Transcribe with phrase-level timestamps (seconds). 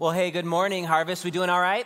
[0.00, 1.24] Well, hey, good morning, Harvest.
[1.24, 1.84] We doing all right?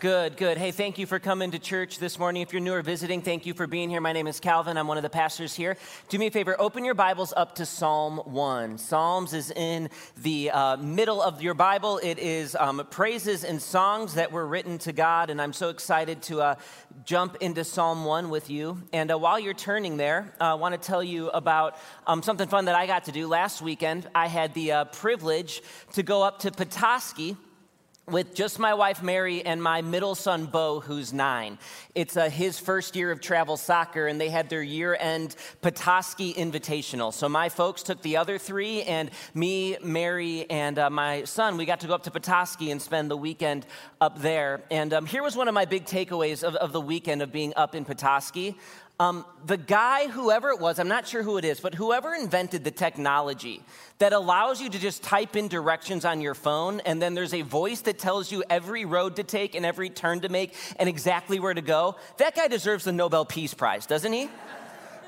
[0.00, 0.58] Good, good.
[0.58, 2.42] Hey, thank you for coming to church this morning.
[2.42, 4.00] If you're new or visiting, thank you for being here.
[4.00, 4.76] My name is Calvin.
[4.76, 5.76] I'm one of the pastors here.
[6.08, 8.78] Do me a favor, open your Bibles up to Psalm 1.
[8.78, 11.98] Psalms is in the uh, middle of your Bible.
[12.00, 16.22] It is um, praises and songs that were written to God, and I'm so excited
[16.22, 16.54] to uh,
[17.04, 18.80] jump into Psalm 1 with you.
[18.92, 21.76] And uh, while you're turning there, uh, I want to tell you about
[22.06, 24.08] um, something fun that I got to do last weekend.
[24.14, 25.60] I had the uh, privilege
[25.94, 27.36] to go up to Petoskey
[28.10, 31.58] with just my wife Mary and my middle son Bo, who's nine.
[31.94, 36.34] It's uh, his first year of travel soccer, and they had their year end Petoskey
[36.34, 37.12] Invitational.
[37.12, 41.66] So my folks took the other three, and me, Mary, and uh, my son, we
[41.66, 43.66] got to go up to Petoskey and spend the weekend
[44.00, 44.62] up there.
[44.70, 47.52] And um, here was one of my big takeaways of, of the weekend of being
[47.56, 48.56] up in Petoskey.
[49.00, 52.64] Um, the guy, whoever it was, I'm not sure who it is, but whoever invented
[52.64, 53.62] the technology
[53.98, 57.42] that allows you to just type in directions on your phone, and then there's a
[57.42, 61.38] voice that tells you every road to take and every turn to make and exactly
[61.38, 64.28] where to go, that guy deserves the Nobel Peace Prize, doesn't he?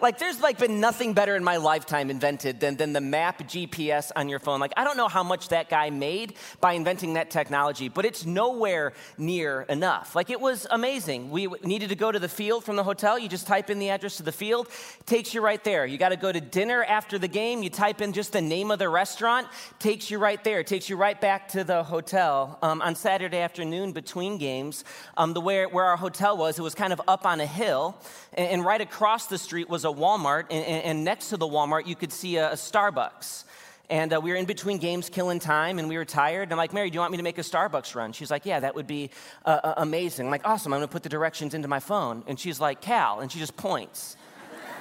[0.03, 4.11] Like there's like been nothing better in my lifetime invented than, than the map gps
[4.17, 4.61] on your phone.
[4.61, 8.25] Like i don't know how much that guy made by inventing that technology but it's
[8.25, 10.15] nowhere near enough.
[10.15, 11.31] Like it was amazing.
[11.31, 13.19] We needed to go to the field from the hotel.
[13.19, 14.69] You just type in the address to the field.
[15.07, 15.85] Takes you right there.
[15.85, 17.63] You got to go to dinner after the game.
[17.63, 19.47] You type in just the name of the restaurant.
[19.79, 20.63] Takes you right there.
[20.65, 24.85] Takes you right back to the hotel um, on saturday afternoon between games.
[25.17, 27.97] Um, the where, where our hotel was it was kind of up on a hill
[28.35, 31.47] and, and right across the street was a a Walmart, and, and next to the
[31.47, 33.45] Walmart, you could see a, a Starbucks.
[33.91, 36.45] And uh, we were in between games killing time, and we were tired.
[36.45, 38.13] And I'm like, Mary, do you want me to make a Starbucks run?
[38.13, 39.11] She's like, Yeah, that would be
[39.45, 40.27] uh, uh amazing.
[40.27, 42.23] I'm like, Awesome, I'm gonna put the directions into my phone.
[42.29, 44.17] And she's like, Cal, and she just points.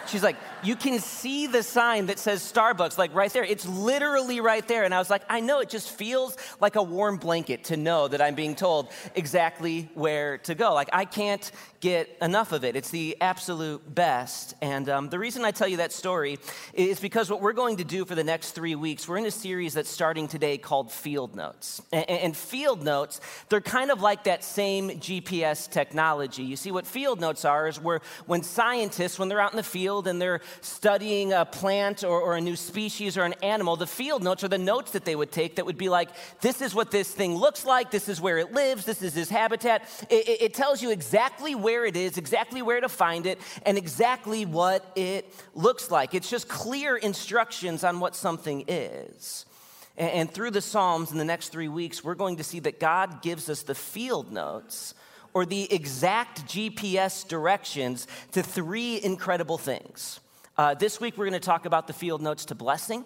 [0.09, 3.43] She's like, You can see the sign that says Starbucks, like right there.
[3.43, 4.83] It's literally right there.
[4.83, 8.07] And I was like, I know, it just feels like a warm blanket to know
[8.07, 10.73] that I'm being told exactly where to go.
[10.73, 12.75] Like, I can't get enough of it.
[12.75, 14.53] It's the absolute best.
[14.61, 16.39] And um, the reason I tell you that story
[16.73, 19.31] is because what we're going to do for the next three weeks, we're in a
[19.31, 21.81] series that's starting today called Field Notes.
[21.91, 26.43] And, and Field Notes, they're kind of like that same GPS technology.
[26.43, 29.63] You see, what Field Notes are is where when scientists, when they're out in the
[29.63, 33.87] field and they're studying a plant or, or a new species or an animal, the
[33.87, 36.09] field notes are the notes that they would take that would be like,
[36.41, 39.29] this is what this thing looks like, this is where it lives, this is its
[39.29, 39.83] habitat.
[40.09, 43.77] It, it, it tells you exactly where it is, exactly where to find it, and
[43.77, 46.13] exactly what it looks like.
[46.13, 49.45] It's just clear instructions on what something is.
[49.97, 53.21] And, through the Psalms in the next three weeks, we're going to see that God
[53.21, 54.93] gives us the field notes
[55.39, 60.19] or the exact GPS directions to three incredible things.
[60.57, 63.05] Uh, this week, we're going to talk about the field notes to blessing.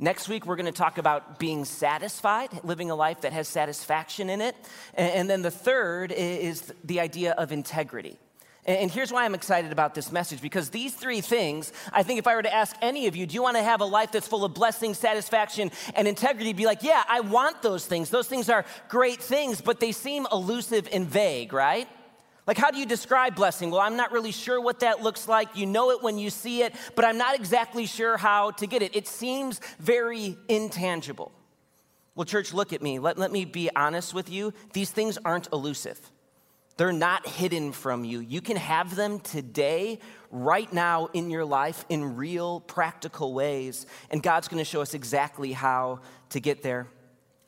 [0.00, 4.28] Next week, we're going to talk about being satisfied, living a life that has satisfaction
[4.28, 4.56] in it.
[4.94, 8.18] And, then the third is the idea of integrity.
[8.66, 12.26] And here's why I'm excited about this message because these three things, I think if
[12.26, 14.26] I were to ask any of you, do you want to have a life that's
[14.26, 16.52] full of blessing, satisfaction, and integrity?
[16.52, 18.10] Be like, yeah, I want those things.
[18.10, 21.86] Those things are great things, but they seem elusive and vague, right?
[22.48, 23.70] Like, how do you describe blessing?
[23.70, 25.56] Well, I'm not really sure what that looks like.
[25.56, 28.82] You know it when you see it, but I'm not exactly sure how to get
[28.82, 28.96] it.
[28.96, 31.30] It seems very intangible.
[32.16, 32.98] Well, church, look at me.
[32.98, 34.52] Let, let me be honest with you.
[34.72, 36.00] These things aren't elusive,
[36.76, 38.20] they're not hidden from you.
[38.20, 39.98] You can have them today,
[40.30, 43.86] right now in your life, in real, practical ways.
[44.10, 46.00] And God's going to show us exactly how
[46.30, 46.88] to get there.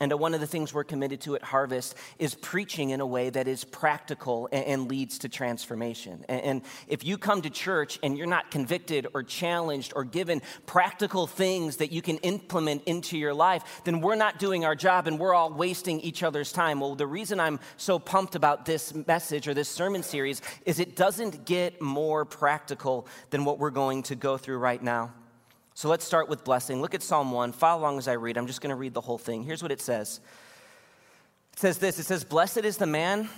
[0.01, 3.31] And one of the things we're committed to at Harvest is preaching in a way
[3.31, 6.25] that is practical and, leads to transformation.
[6.29, 11.27] And, if you come to church and you're not convicted or challenged or given practical
[11.27, 15.19] things that you can implement into your life, then we're not doing our job and
[15.19, 16.81] we're all wasting each other's time.
[16.81, 20.95] Well, the reason I'm so pumped about this message or this sermon series is it
[20.95, 25.13] doesn't get more practical than what we're going to go through right now.
[25.79, 26.83] So let's start with blessing.
[26.83, 27.53] Look at Psalm 1.
[27.53, 28.37] Follow along as I read.
[28.37, 29.45] I'm just going to read the whole thing.
[29.45, 30.19] Here's what it says
[31.53, 33.29] It says this It says, Blessed is the man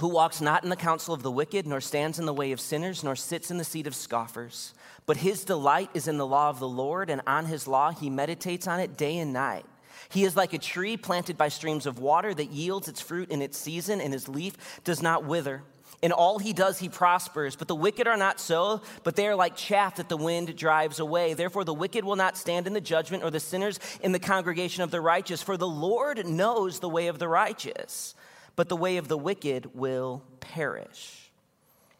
[0.00, 2.60] who walks not in the counsel of the wicked, nor stands in the way of
[2.60, 4.74] sinners, nor sits in the seat of scoffers.
[5.06, 8.10] But his delight is in the law of the Lord, and on his law he
[8.10, 9.64] meditates on it day and night.
[10.08, 13.42] He is like a tree planted by streams of water that yields its fruit in
[13.42, 15.62] its season, and his leaf does not wither.
[16.02, 17.56] In all he does, he prospers.
[17.56, 20.98] But the wicked are not so, but they are like chaff that the wind drives
[20.98, 21.34] away.
[21.34, 24.82] Therefore, the wicked will not stand in the judgment, or the sinners in the congregation
[24.82, 25.42] of the righteous.
[25.42, 28.14] For the Lord knows the way of the righteous,
[28.56, 31.30] but the way of the wicked will perish.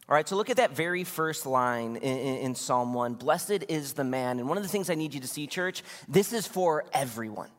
[0.09, 3.93] All right, so look at that very first line in, in, Psalm 1 Blessed is
[3.93, 4.41] the man.
[4.41, 7.51] And one of the things I need you to see, church, this is for everyone.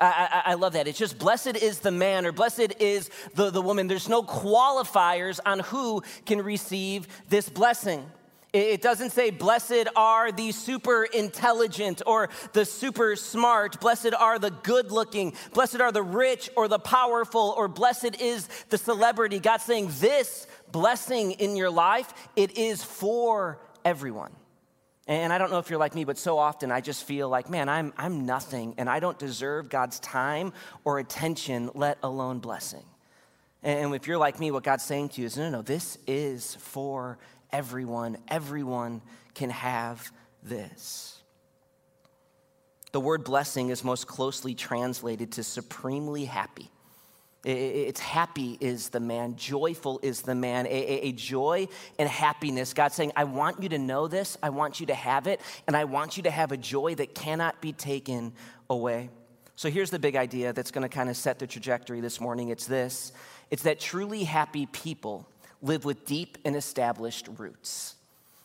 [0.00, 0.88] I, I, I, love that.
[0.88, 3.86] It's just blessed is the man or blessed is the, the woman.
[3.86, 8.06] There's no qualifiers on who can receive this blessing.
[8.52, 13.80] It doesn't say, blessed are the super intelligent or the super smart.
[13.80, 15.34] Blessed are the good looking.
[15.52, 19.38] Blessed are the rich or the powerful or blessed is the celebrity.
[19.38, 24.32] God's saying, this blessing in your life, it is for everyone.
[25.06, 27.50] And I don't know if you're like me, but so often I just feel like,
[27.50, 30.52] man, I'm, I'm nothing and I don't deserve God's time
[30.84, 32.84] or attention, let alone blessing.
[33.62, 35.98] And if you're like me, what God's saying to you is, no, no, no, this
[36.06, 37.18] is for
[37.52, 38.18] everyone.
[38.28, 39.02] Everyone
[39.34, 40.10] can have
[40.42, 41.22] this.
[42.92, 46.70] The word blessing is most closely translated to supremely happy.
[47.42, 52.74] It's happy is the man, joyful is the man, a, a, a, joy and happiness.
[52.74, 55.74] God saying, I want you to know this, I want you to have it, and
[55.74, 58.34] I want you to have a joy that cannot be taken
[58.68, 59.08] away.
[59.56, 62.48] So here's the big idea that's going to kind of set the trajectory this morning
[62.48, 63.12] it's this
[63.50, 65.28] it's that truly happy people
[65.62, 67.96] live with deep and established roots.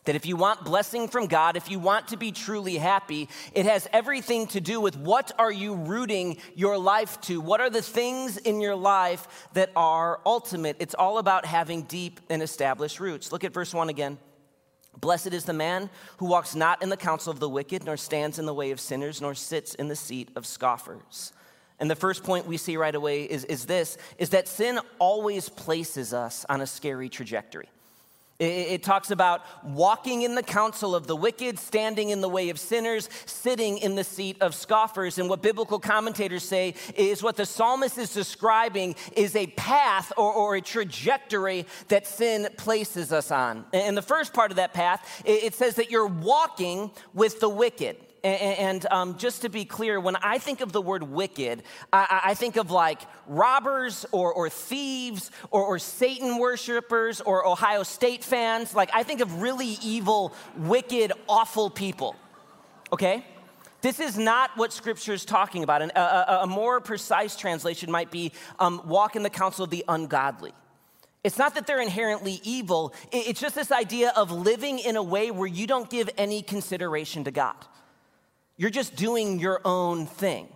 [0.05, 3.65] That if you want blessing from God, if you want to be truly happy, it
[3.65, 7.41] has everything to do with what are you rooting your life to?
[7.41, 10.77] What are the things in your life that are ultimate?
[10.79, 13.31] It's all about having deep and established roots.
[13.31, 14.19] Look at verse 1 again.
[14.99, 18.39] Blessed is the man who walks not in the counsel of the wicked, nor stands
[18.39, 21.33] in the way of sinners, nor sits in the seat of scoffers.
[21.79, 25.49] And the first point we see right away is, is this is that sin always
[25.49, 27.67] places us on a scary trajectory.
[28.37, 32.59] It, talks about walking in the counsel of the wicked, standing in the way of
[32.59, 35.17] sinners, sitting in the seat of scoffers.
[35.17, 40.33] And what biblical commentators say is what the psalmist is describing is a path or,
[40.33, 43.63] or a trajectory that sin places us on.
[43.71, 47.95] And the first part of that path, it says that you're walking with the wicked.
[48.25, 51.61] And, um, just to be clear, when I think of the word wicked,
[51.93, 57.83] I, I think of like robbers or, or thieves or, or, Satan worshipers or Ohio
[57.83, 58.73] State fans.
[58.73, 62.15] Like, I think of really evil, wicked, awful people.
[62.91, 63.23] Okay?
[63.81, 65.83] This is not what Scripture is talking about.
[65.83, 69.69] And a, a, a more precise translation might be um, walk in the counsel of
[69.69, 70.53] the ungodly.
[71.23, 75.29] It's not that they're inherently evil, it's just this idea of living in a way
[75.29, 77.55] where you don't give any consideration to God.
[78.57, 80.47] You're just doing your own thing.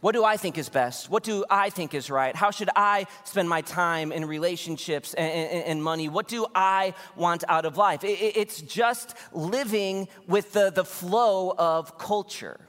[0.00, 1.10] What do I think is best?
[1.10, 2.36] What do I think is right?
[2.36, 6.08] How should I spend my time in relationships and, and, and money?
[6.08, 8.04] What do I want out of life?
[8.04, 12.60] It, it's just living with the, the flow of culture,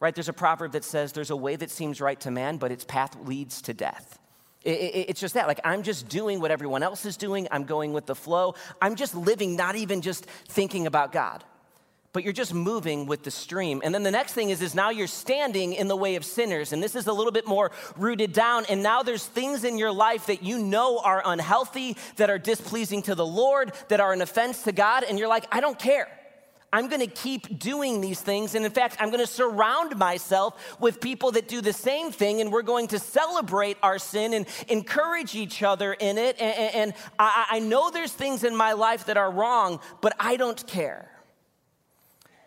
[0.00, 0.14] right?
[0.14, 2.84] There's a proverb that says there's a way that seems right to man, but its
[2.84, 4.18] path leads to death.
[4.62, 5.46] it's just that.
[5.46, 7.48] Like, I'm just doing what everyone else is doing.
[7.50, 8.54] I'm going with the flow.
[8.82, 11.42] I'm just living, not even just thinking about God
[12.16, 13.82] but you're just moving with the stream.
[13.84, 16.72] And then the next thing is, is now you're standing in the way of sinners.
[16.72, 18.64] And this is a little bit more rooted down.
[18.70, 23.02] And now there's things in your life that you know are unhealthy, that are displeasing
[23.02, 25.04] to the Lord, that are an offense to God.
[25.04, 26.08] And you're like, I don't care.
[26.72, 28.54] I'm going to keep doing these things.
[28.54, 32.40] And in fact, I'm going to surround myself with people that do the same thing.
[32.40, 36.40] And we're going to celebrate our sin and encourage each other in it.
[36.40, 41.10] And, I know there's things in my life that are wrong, but I don't care.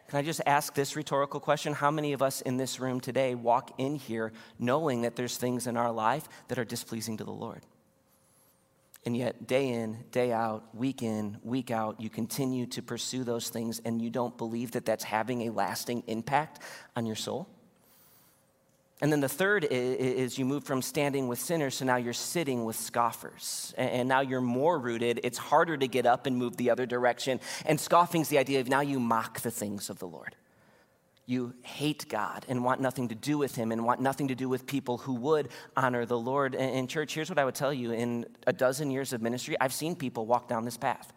[0.10, 1.72] Can I just ask this rhetorical question?
[1.72, 5.68] How many of us in this room today walk in here knowing that there's things
[5.68, 7.64] in our life that are displeasing to the Lord?
[9.06, 13.50] And yet, day in, day out, week in, week out, you continue to pursue those
[13.50, 16.64] things and you don't believe that that's having a lasting impact
[16.95, 17.48] on your soul?
[19.02, 22.66] And then the third is, you move from standing with sinners to now you're sitting
[22.66, 23.74] with scoffers.
[23.78, 25.22] And now you're more rooted.
[25.24, 27.40] It's harder to get up and move the other direction.
[27.66, 30.36] And scoffing is the idea of now you mock the things of the Lord.
[31.26, 34.50] You hate God and want nothing to do with Him and want nothing to do
[34.50, 36.56] with people who would honor the Lord.
[36.56, 39.72] And, church, here's what I would tell you in a dozen years of ministry, I've
[39.72, 41.14] seen people walk down this path.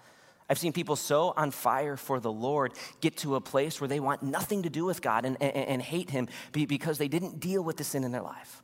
[0.52, 4.00] I've seen people so on fire for the Lord get to a place where they
[4.00, 7.64] want nothing to do with God and, and, and hate Him because they didn't deal
[7.64, 8.62] with the sin in their life.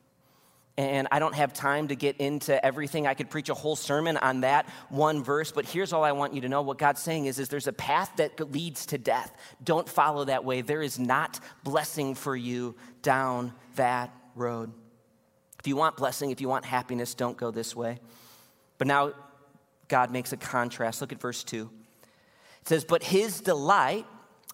[0.76, 3.06] And I don't have time to get into everything.
[3.06, 6.34] I could preach a whole sermon on that one verse, but here's all I want
[6.34, 6.60] you to know.
[6.60, 9.34] What God's saying is, is there's a path that leads to death.
[9.64, 10.60] Don't follow that way.
[10.60, 14.74] There is not blessing for you down that road.
[15.58, 17.98] If you want blessing, if you want happiness, don't go this way.
[18.76, 19.14] But now
[19.88, 21.00] God makes a contrast.
[21.00, 21.70] Look at verse 2.
[22.68, 24.04] Says, But his delight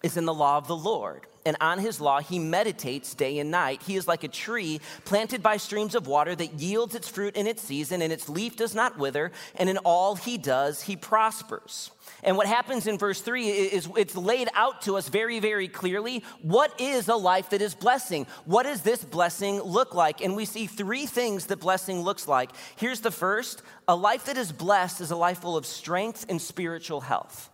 [0.01, 3.51] is in the law of the Lord, and on his law he meditates day and
[3.51, 3.81] night.
[3.83, 7.45] He is like a tree planted by streams of water that yields its fruit in
[7.45, 11.91] its season, and its leaf does not wither, and in all he does, he prospers.
[12.23, 16.23] And what happens in verse 3 is it's laid out to us very, very clearly
[16.41, 18.27] what is a life that is blessing?
[18.45, 20.21] What does this blessing look like?
[20.21, 22.51] And we see three things that blessing looks like.
[22.77, 26.41] Here's the first a life that is blessed is a life full of strength and
[26.41, 27.49] spiritual health.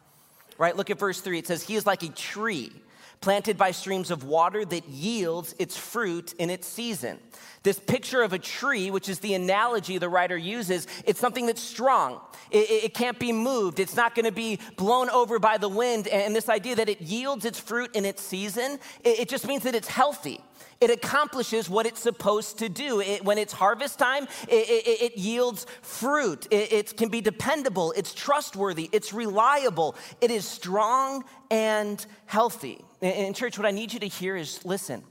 [0.62, 0.78] Right?
[0.78, 1.40] Look at verse 3.
[1.40, 2.72] It says, He is like a tree
[3.20, 7.18] planted by streams of water that yields its fruit in its season.
[7.64, 11.64] This picture of a tree, which is the analogy the writer uses, it's something that's
[11.64, 12.20] strong.
[12.52, 13.80] It, it can't be moved.
[13.80, 16.08] It's not going to be blown over by the wind.
[16.08, 19.64] And this idea that it yields its fruit in its season, it, it just means
[19.64, 20.42] that it's healthy.
[20.82, 23.00] It accomplishes what it's supposed to do.
[23.00, 26.48] It, when it's harvest time, it, it yields fruit.
[26.50, 27.94] it can be dependable.
[27.96, 28.90] It's trustworthy.
[28.92, 29.96] It's reliable.
[30.22, 32.84] It is strong and healthy.
[33.00, 35.04] In church, what I need you to hear is listen,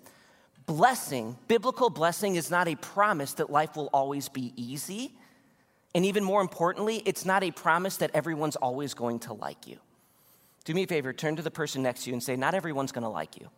[0.66, 5.12] blessing, biblical blessing, is not a promise that life will always be easy.
[5.94, 9.78] And even more importantly, it's not a promise that everyone's always going to like you.
[10.64, 12.92] Do me a favor, turn to the person next to you and say, Not everyone's
[12.92, 13.48] going to like you.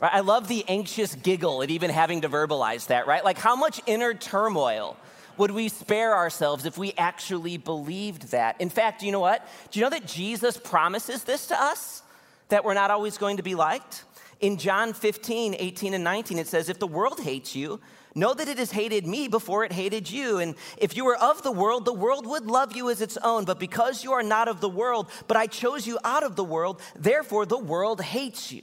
[0.00, 0.14] Right?
[0.14, 3.24] I love the anxious giggle at even having to verbalize that, right?
[3.24, 4.96] Like, how much inner turmoil
[5.36, 8.58] would we spare ourselves if we actually believed that?
[8.60, 9.46] In fact, do you know what?
[9.70, 12.02] Do you know that Jesus promises this to us?
[12.48, 14.04] That we're not always going to be liked?
[14.40, 17.78] In John 15, 18, and 19, it says, If the world hates you,
[18.14, 20.38] know that it has hated me before it hated you.
[20.38, 23.44] And if you were of the world, the world would love you as its own.
[23.44, 26.44] But because you are not of the world, but I chose you out of the
[26.44, 28.62] world, therefore the world hates you.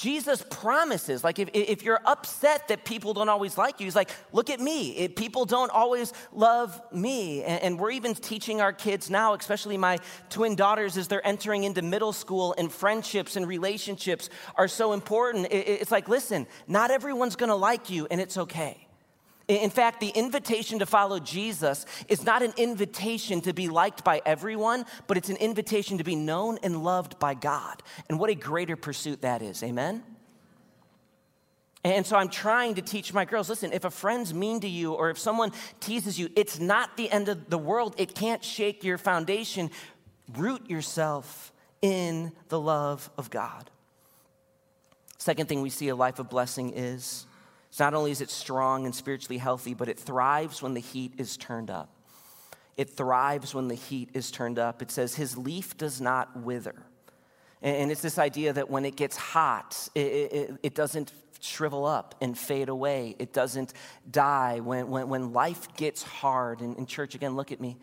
[0.00, 4.08] Jesus promises, like, if, if you're upset that people don't always like you, he's like,
[4.32, 5.08] look at me.
[5.08, 7.42] People don't always love me.
[7.42, 9.98] And, and, we're even teaching our kids now, especially my
[10.30, 15.48] twin daughters, as they're entering into middle school, and friendships and relationships are so important.
[15.50, 18.86] It, it's like, listen, not everyone's gonna like you, and it's okay.
[19.50, 24.22] In fact, the invitation to follow Jesus is not an invitation to be liked by
[24.24, 27.82] everyone, but it's an invitation to be known and loved by God.
[28.08, 29.64] And what a greater pursuit that is.
[29.64, 30.04] Amen?
[31.82, 34.92] And so I'm trying to teach my girls listen, if a friend's mean to you
[34.92, 37.96] or if someone teases you, it's not the end of the world.
[37.98, 39.70] It can't shake your foundation.
[40.36, 41.52] Root yourself
[41.82, 43.68] in the love of God.
[45.18, 47.26] Second thing we see a life of blessing is
[47.78, 51.36] not only is it strong and spiritually healthy, but it thrives when the heat is
[51.36, 51.94] turned up.
[52.76, 54.82] It thrives when the heat is turned up.
[54.82, 56.74] It says, His leaf does not wither.
[57.62, 62.14] And it's this idea that when it gets hot, it, it, it doesn't shrivel up
[62.20, 63.16] and fade away.
[63.18, 63.74] It doesn't
[64.10, 64.60] die.
[64.60, 67.76] When, when, when life gets hard, and in church, again, look at me.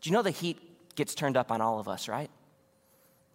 [0.00, 0.58] Do you know the heat
[0.96, 2.30] gets turned up on all of us, right?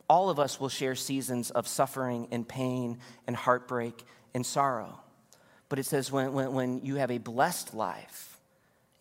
[0.10, 5.00] All of us will share seasons of suffering and pain and heartbreak and sorrow.
[5.70, 8.40] But it says when, when, when you have a blessed life,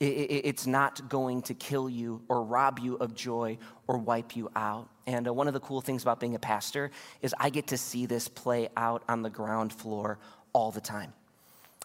[0.00, 4.36] it, it, it's not going to kill you or rob you of joy or wipe
[4.36, 4.88] you out.
[5.06, 6.90] And uh, one of the cool things about being a pastor
[7.22, 10.18] is I get to see this play out on the ground floor
[10.52, 11.12] all the time.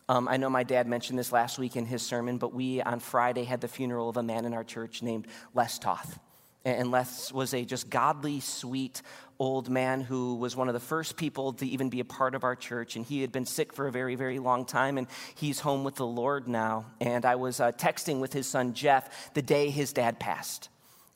[0.10, 3.00] Um, I know my dad mentioned this last week in his sermon, but we on
[3.00, 6.20] Friday had the funeral of a man in our church named Les Toth.
[6.66, 9.02] And Les was a just godly, sweet
[9.42, 12.44] old man who was one of the first people to even be a part of
[12.44, 12.96] our church.
[12.96, 15.96] And he had been sick for a very, very long time, and he's home with
[15.96, 16.86] the Lord now.
[17.00, 20.70] And I was uh, texting with his son Jeff the day his dad passed.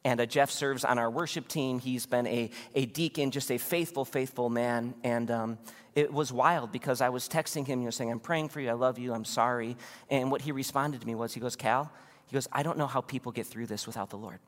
[0.03, 1.77] And uh, Jeff serves on our worship team.
[1.77, 4.96] He's been a, a deacon, just a faithful, faithful man.
[5.03, 5.58] And um,
[5.94, 8.72] it was wild because I was texting him, you know, saying, I'm praying for you,
[8.72, 9.77] I love you, I'm sorry.
[10.10, 11.91] And what he responded to me was, he goes, Cal,
[12.25, 14.39] he goes, I don't know how people get through this without the Lord.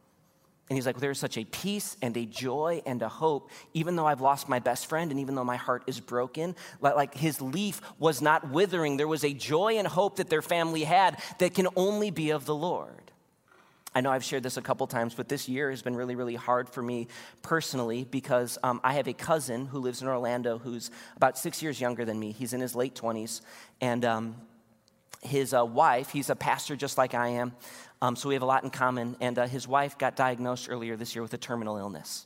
[0.70, 3.96] And he's like, well, There's such a peace and a joy and a hope, even
[3.96, 6.56] though I've lost my best friend and even though my heart is broken.
[6.82, 8.98] Like his leaf was not withering.
[8.98, 12.46] There was a joy and hope that their family had that can only be of
[12.46, 13.08] the Lord.
[13.96, 16.36] I know I've shared this a couple times, but this year has been really, really
[16.36, 17.08] hard for me
[17.42, 21.82] personally because um, I have a cousin who lives in Orlando who's about six years
[21.82, 22.32] younger than me.
[22.32, 23.42] He's in his late 20s.
[23.82, 24.36] And um,
[25.22, 27.54] his uh, wife, he's a pastor just like I am,
[28.02, 29.16] um, so we have a lot in common.
[29.20, 32.26] And uh, his wife got diagnosed earlier this year with a terminal illness.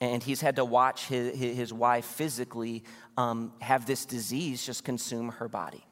[0.00, 2.82] And he's had to watch his, his wife physically
[3.16, 5.84] um, have this disease just consume her body.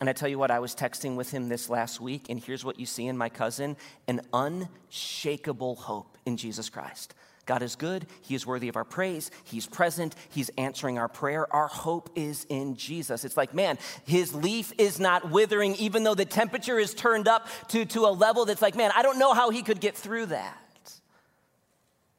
[0.00, 2.64] And I tell you what, I was texting with him this last week, and here's
[2.64, 3.76] what you see in my cousin
[4.08, 7.14] an unshakable hope in Jesus Christ.
[7.46, 8.06] God is good.
[8.22, 9.30] He is worthy of our praise.
[9.44, 10.14] He's present.
[10.28, 11.52] He's answering our prayer.
[11.52, 13.24] Our hope is in Jesus.
[13.24, 17.48] It's like, man, his leaf is not withering, even though the temperature is turned up
[17.68, 20.26] to, to a level that's like, man, I don't know how he could get through
[20.26, 20.56] that.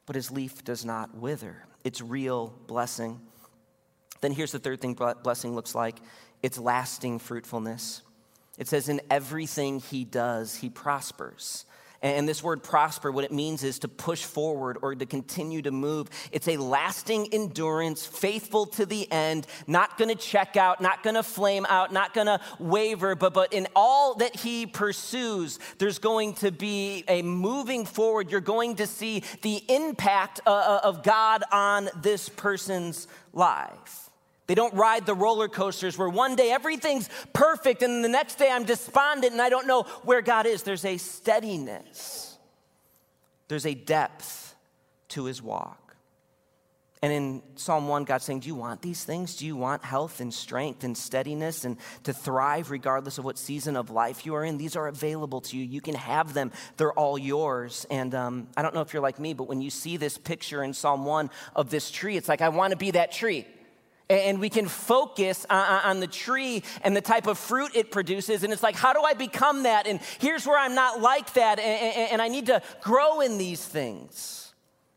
[0.04, 1.64] but his leaf does not wither.
[1.84, 3.20] It's real blessing.
[4.20, 5.96] Then here's the third thing blessing looks like
[6.42, 8.02] it's lasting fruitfulness.
[8.58, 11.64] It says, In everything he does, he prospers.
[12.02, 15.70] And this word prosper, what it means is to push forward or to continue to
[15.70, 16.10] move.
[16.32, 21.64] It's a lasting endurance, faithful to the end, not gonna check out, not gonna flame
[21.68, 27.04] out, not gonna waver, but, but in all that he pursues, there's going to be
[27.06, 28.32] a moving forward.
[28.32, 34.01] You're going to see the impact uh, uh, of God on this person's life.
[34.52, 38.50] They don't ride the roller coasters where one day everything's perfect and the next day
[38.50, 40.62] I'm despondent and I don't know where God is.
[40.62, 42.36] There's a steadiness,
[43.48, 44.54] there's a depth
[45.08, 45.96] to his walk.
[47.00, 49.36] And in Psalm 1, God's saying, Do you want these things?
[49.36, 53.74] Do you want health and strength and steadiness and to thrive regardless of what season
[53.74, 54.58] of life you are in?
[54.58, 55.64] These are available to you.
[55.64, 57.86] You can have them, they're all yours.
[57.90, 60.62] And um, I don't know if you're like me, but when you see this picture
[60.62, 63.46] in Psalm 1 of this tree, it's like, I want to be that tree
[64.12, 67.90] and we can focus uh, uh, on, the tree and the type of fruit it
[67.90, 68.42] produces.
[68.42, 69.86] And it's like, how do I become that?
[69.86, 74.52] And here's where I'm not like that, and, I need to grow in these things.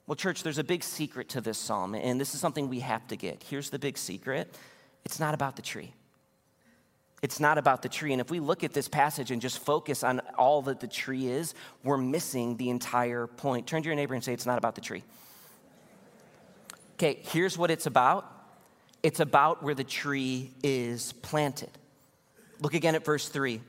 [0.06, 3.08] Well, church, there's a big secret to this psalm, and this is something we have
[3.08, 3.44] to get.
[3.44, 4.54] Here's the big secret
[5.06, 5.94] it's not about the tree.
[7.22, 8.12] It's not about the tree.
[8.12, 11.28] And if we look at this passage and just focus on all that the tree
[11.28, 13.66] is, we're missing the entire point.
[13.66, 15.04] Turn to your neighbor and say, It's not about the tree.
[16.96, 18.35] Okay, here's what it's about
[19.04, 21.72] it's about where the tree is planted.
[22.60, 23.62] Look again at verse 3.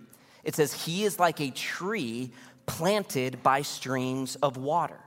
[0.44, 2.30] It says, He is like a tree
[2.66, 4.98] planted by streams of water.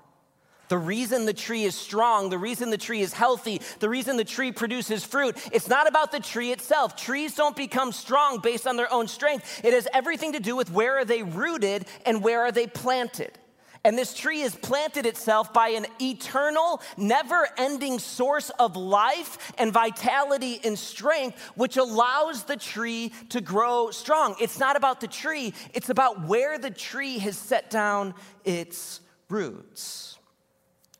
[0.69, 4.23] The reason the tree is strong, the reason the tree is healthy, the reason the
[4.23, 6.95] tree produces fruit, it's not about the tree itself.
[6.95, 9.61] Trees don't become strong based on their own strength.
[9.65, 13.38] It has everything to do with where are they rooted and where are they planted.
[13.83, 19.71] And this tree has planted itself by an eternal, never ending source of life and
[19.71, 24.35] vitality and strength, which allows the tree to grow strong.
[24.41, 30.17] It's not about the tree, it's about where the tree has set down its roots.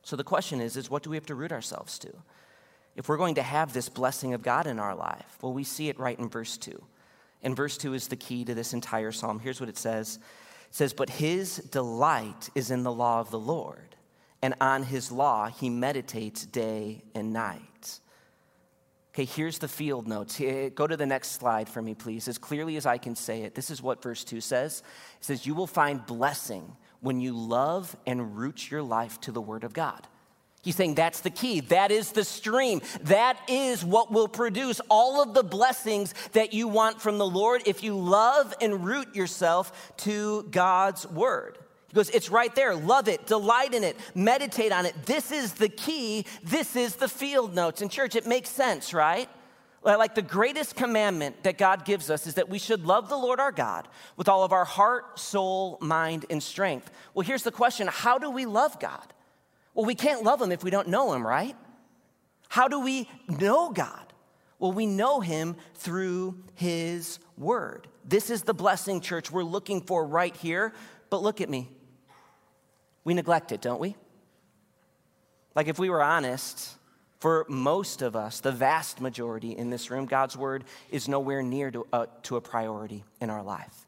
[0.03, 2.11] So the question is, is what do we have to root ourselves to?
[2.95, 5.89] If we're going to have this blessing of God in our life, well, we see
[5.89, 6.81] it right in verse 2.
[7.43, 9.39] And verse 2 is the key to this entire psalm.
[9.39, 10.19] Here's what it says
[10.71, 13.95] says, But his delight is in the law of the Lord,
[14.41, 17.99] and on his law he meditates day and night.
[19.13, 20.39] Okay, here's the field notes.
[20.39, 22.27] Eh, go to the next slide for me, please.
[22.27, 24.83] As clearly as I can say it, this is what verse 2 says.
[25.19, 29.41] It says, You will find blessing when you love and root your life to the
[29.41, 30.07] word of God.
[30.61, 31.61] He's saying that's the key.
[31.61, 32.81] That is the stream.
[33.03, 37.61] That is what will produce all of the blessings that you want from the Lord
[37.65, 41.57] if you love and root yourself to God's word.
[41.87, 42.75] He goes, It's right there.
[42.75, 44.95] Love it, delight in it, meditate on it.
[45.05, 46.25] This is the key.
[46.43, 47.81] This is the field notes.
[47.81, 49.29] In church, it makes sense, right?
[49.81, 53.39] Like the greatest commandment that God gives us is that we should love the Lord
[53.39, 56.91] our God with all of our heart, soul, mind, and strength.
[57.13, 59.13] Well, here's the question How do we love God?
[59.79, 61.55] Well, we can't love him if we don't know him, right?
[62.49, 64.11] How do we know God?
[64.59, 67.87] Well, we know him through his word.
[68.03, 70.73] This is the blessing, church, we're looking for right here.
[71.09, 71.69] But look at me.
[73.05, 73.95] We neglect it, don't we?
[75.55, 76.75] Like, if we were honest,
[77.21, 81.71] for most of us, the vast majority in this room, God's word is nowhere near
[81.71, 83.87] to, uh, to a priority in our life.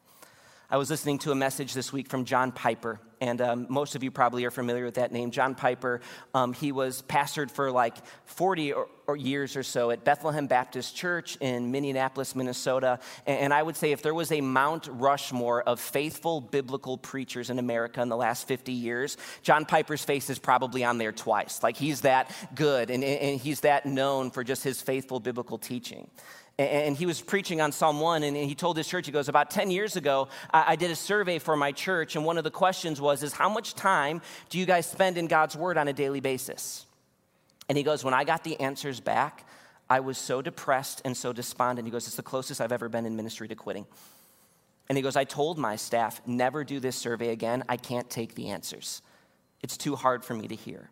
[0.70, 4.02] I was listening to a message this week from John Piper, and um, most of
[4.02, 5.30] you probably are familiar with that name.
[5.30, 6.00] John Piper,
[6.34, 10.96] um, he was pastored for like 40 or, or years or so at Bethlehem Baptist
[10.96, 12.98] Church in Minneapolis, Minnesota.
[13.24, 17.48] And, and I would say if there was a Mount Rushmore of faithful biblical preachers
[17.48, 21.62] in America in the last 50 years, John Piper's face is probably on there twice.
[21.62, 26.10] Like he's that good and, and he's that known for just his faithful biblical teaching
[26.58, 29.50] and he was preaching on Psalm 1, and he told his church, he goes, About
[29.50, 33.00] 10 years ago, I did a survey for my church, and one of the questions
[33.12, 34.20] was, is how much time
[34.50, 36.86] do you guys spend in God's Word on a daily basis?
[37.68, 39.46] And he goes, When I got the answers back,
[39.88, 41.86] I was so depressed and so despondent.
[41.86, 43.86] He goes, It's the closest I've ever been in ministry to quitting.
[44.88, 47.62] And he goes, I told my staff, never do this survey again.
[47.68, 49.00] I can't take the answers.
[49.62, 50.90] It's too hard for me to hear.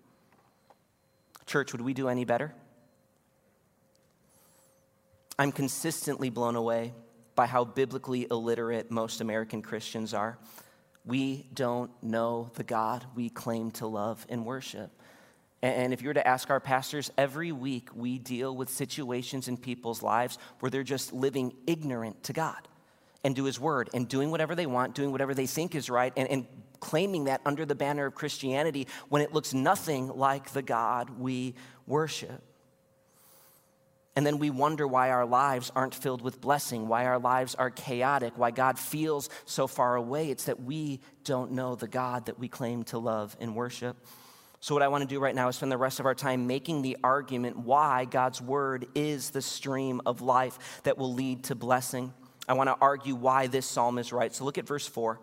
[1.44, 2.54] Church, would we do any better?
[5.38, 6.94] I'm consistently blown away
[7.34, 10.38] by how biblically illiterate most American Christians are.
[11.04, 14.90] We don't know the God we claim to love and worship.
[15.62, 19.58] And if you were to ask our pastors, every week we deal with situations in
[19.58, 22.66] people's lives where they're just living ignorant to God
[23.24, 26.14] and to His Word and doing whatever they want, doing whatever they think is right,
[26.16, 26.46] and, and
[26.80, 31.54] claiming that under the banner of Christianity when it looks nothing like the God we
[31.86, 32.42] worship.
[34.16, 37.70] And then we wonder why our lives aren't filled with blessing, why our lives are
[37.70, 40.30] chaotic, why God feels so far away.
[40.30, 43.96] It's that we don't know the God that we claim to love and worship.
[44.62, 46.46] So, what I want to do right now is spend the rest of our time
[46.46, 51.54] making the argument why God's word is the stream of life that will lead to
[51.54, 52.12] blessing.
[52.46, 54.34] I want to argue why this psalm is right.
[54.34, 55.18] So, look at verse 4.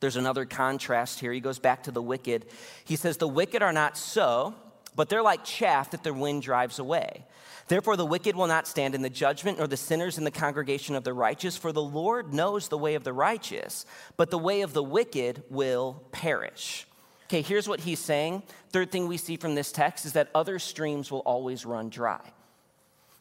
[0.00, 1.32] There's another contrast here.
[1.32, 2.46] He goes back to the wicked.
[2.84, 4.54] He says, The wicked are not so,
[4.94, 7.24] but they're like chaff that the wind drives away.
[7.70, 10.96] Therefore, the wicked will not stand in the judgment, nor the sinners in the congregation
[10.96, 14.62] of the righteous, for the Lord knows the way of the righteous, but the way
[14.62, 16.84] of the wicked will perish.
[17.26, 18.42] Okay, here's what he's saying.
[18.70, 22.32] Third thing we see from this text is that other streams will always run dry.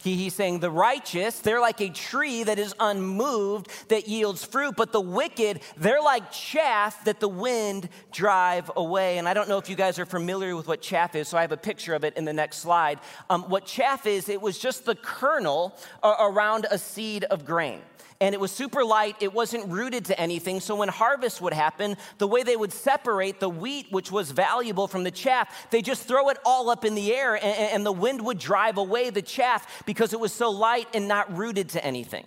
[0.02, 4.76] He, he's saying the righteous, they're like a tree that is unmoved that yields fruit,
[4.78, 9.18] but the wicked, they're like chaff that the wind drive away.
[9.18, 11.42] And I don't know if you guys are familiar with what chaff is, so I
[11.42, 13.00] have a picture of it in the next slide.
[13.30, 17.82] Um, what chaff is, it was just the kernel around a seed of grain
[18.22, 19.16] and it was super light.
[19.20, 20.60] It wasn't rooted to anything.
[20.60, 24.88] So when harvest would happen, the way they would separate the wheat, which was valuable,
[24.88, 27.92] from the chaff, they just throw it all up in the air, and, and the
[27.92, 31.84] wind would drive away the chaff because it was so light and not rooted to
[31.86, 32.26] anything.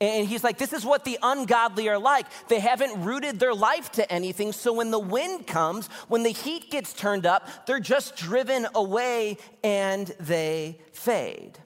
[0.00, 2.26] And he's like, this is what the ungodly are like.
[2.48, 4.52] They haven't rooted their life to anything.
[4.52, 9.38] So when the wind comes, when the heat gets turned up, they're just driven away
[9.62, 11.58] and they fade.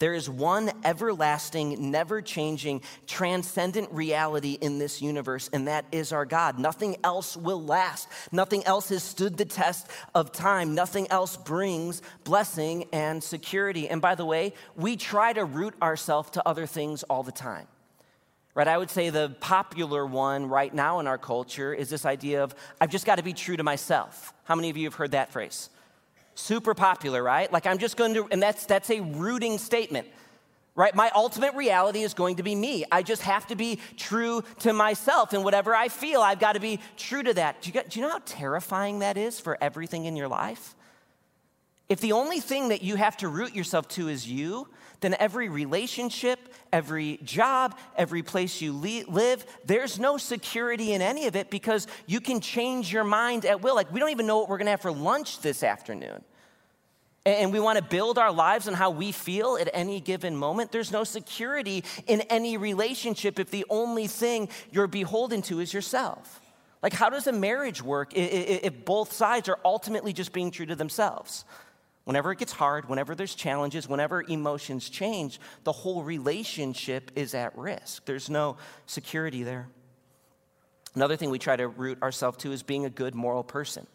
[0.00, 6.24] There is one everlasting, never changing, transcendent reality in this universe, and that is our
[6.24, 6.58] God.
[6.58, 8.08] Nothing else will last.
[8.32, 10.74] Nothing else has stood the test of time.
[10.74, 13.90] Nothing else brings blessing and security.
[13.90, 17.66] And by the way, we try to root ourselves to other things all the time.
[18.54, 22.42] Right, I would say the popular one right now in our culture is this idea
[22.42, 24.32] of I've just got to be true to myself.
[24.44, 25.68] How many of you have heard that phrase?
[26.40, 27.52] Super popular, right?
[27.52, 30.08] Like I'm just going to, and that's that's a rooting statement,
[30.74, 30.94] right?
[30.94, 32.86] My ultimate reality is going to be me.
[32.90, 36.60] I just have to be true to myself, and whatever I feel, I've got to
[36.60, 37.60] be true to that.
[37.60, 40.74] Do you, do you know how terrifying that is for everything in your life?
[41.90, 44.66] If the only thing that you have to root yourself to is you,
[45.00, 46.38] then every relationship,
[46.72, 52.20] every job, every place you live, there's no security in any of it because you
[52.20, 53.74] can change your mind at will.
[53.74, 56.24] Like, we don't even know what we're gonna have for lunch this afternoon.
[57.26, 60.72] And we wanna build our lives on how we feel at any given moment.
[60.72, 66.40] There's no security in any relationship if the only thing you're beholden to is yourself.
[66.82, 70.74] Like, how does a marriage work if both sides are ultimately just being true to
[70.74, 71.44] themselves?
[72.04, 77.56] Whenever it gets hard, whenever there's challenges, whenever emotions change, the whole relationship is at
[77.56, 78.06] risk.
[78.06, 78.56] There's no
[78.86, 79.68] security there.
[80.94, 83.86] Another thing we try to root ourselves to is being a good moral person.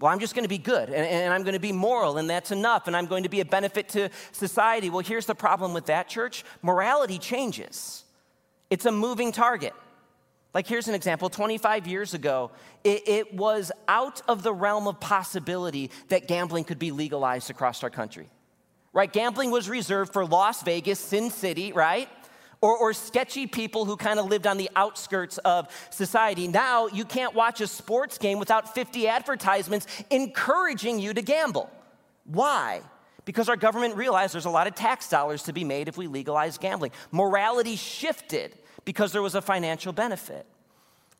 [0.00, 2.30] Well, I'm just going to be good and, and, I'm going to be moral, and
[2.30, 4.90] that's enough, and I'm going to be a benefit to society.
[4.90, 8.04] Well, here's the problem with that, church morality changes,
[8.70, 9.74] it's a moving target.
[10.54, 12.50] Like, here's an example 25 years ago,
[12.82, 17.82] it, it, was out of the realm of possibility that gambling could be legalized across
[17.82, 18.28] our country.
[18.94, 19.12] Right?
[19.12, 22.08] Gambling was reserved for Las Vegas, Sin City, right?
[22.60, 26.48] Or, or sketchy people who kind of lived on the outskirts of society.
[26.48, 31.70] Now, you can't watch a sports game without 50 advertisements encouraging you to gamble.
[32.24, 32.80] Why?
[33.24, 36.06] Because our government realized there's a lot of tax dollars to be made if we
[36.06, 36.92] legalize gambling.
[37.12, 40.46] Morality shifted because there was a financial benefit.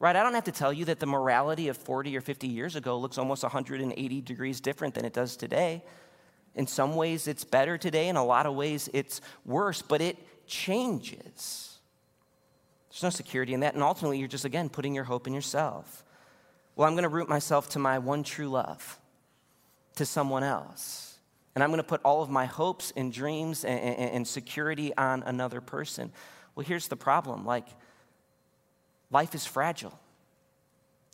[0.01, 0.15] Right?
[0.15, 2.97] I don't have to tell you that the morality of 40 or 50 years ago
[2.99, 5.83] looks almost 180 degrees different than it does today.
[6.55, 8.09] In some ways, it's better today.
[8.09, 10.17] In a lot of ways, it's worse, but it
[10.49, 11.79] changes.
[12.91, 13.75] There's no security in that.
[13.75, 16.05] And ultimately, you're just, again, putting your hope in yourself.
[16.75, 18.99] Well, I'm going to root myself to my one true love,
[19.97, 21.19] to someone else.
[21.55, 24.97] And I'm going to put all of my hopes and dreams and, and, and security
[24.97, 26.13] on another person.
[26.55, 27.67] Well, here's the problem like,
[29.11, 29.99] life is fragile.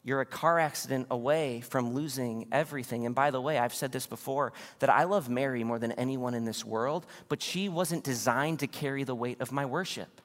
[0.05, 3.07] You're a car accident away from losing everything.
[3.07, 6.35] And by the way, I've said this before that I love Mary more than anyone
[6.35, 10.21] in this world, but she wasn't designed to carry the weight of my worship.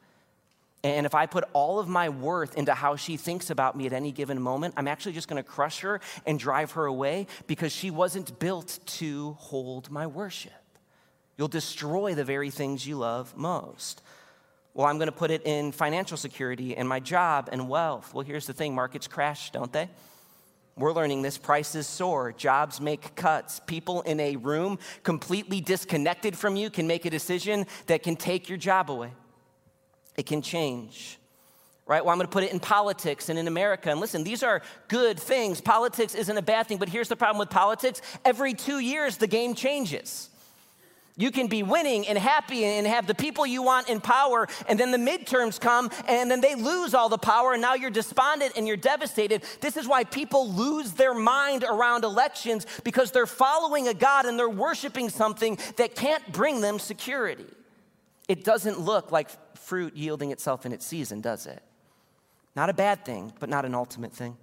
[0.84, 3.94] And if I put all of my worth into how she thinks about me at
[3.94, 7.90] any given moment, I'm actually just to crush her and drive her away because she
[7.90, 10.52] wasn't built to hold my worship.
[11.38, 14.02] You'll destroy the very things you love most.
[14.74, 18.14] Well, I'm going to put it in financial security and my job and wealth.
[18.14, 19.90] Well, here's the thing markets crash, don't they?
[20.78, 23.60] We're learning this prices soar, jobs make cuts.
[23.66, 28.48] People in a room completely disconnected from you can make a decision that can take
[28.48, 29.12] your job away.
[30.16, 31.18] It can change.
[31.86, 32.06] right?
[32.06, 33.90] Well, I'm going to put it in politics and in America.
[33.90, 35.60] And listen, these are good things.
[35.60, 39.28] Politics isn't a bad thing, but here's the problem with politics every two years, the
[39.28, 40.30] game changes.
[41.20, 44.80] You can be winning and happy and have the people you want in power, and
[44.80, 48.54] then the midterms come and then they lose all the power, and now you're despondent
[48.56, 49.44] and you're devastated.
[49.60, 54.40] This is why people lose their mind around elections because they're following a God and
[54.40, 57.48] they're worshiping something that can't bring them security.
[58.30, 61.62] It doesn't look like fruit yielding itself in its season, does it?
[62.56, 64.38] Not a bad thing, but not an ultimate thing.